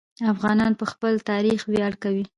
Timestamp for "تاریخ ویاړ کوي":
1.29-2.23